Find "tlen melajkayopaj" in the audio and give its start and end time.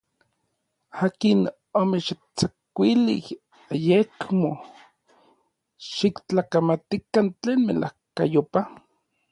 7.41-8.67